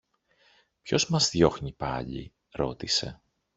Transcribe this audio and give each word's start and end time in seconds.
Ποιος 0.81 1.09
μας 1.09 1.29
διώχνει 1.29 1.71
πάλι; 1.73 2.33
ρώτησε. 2.51 3.21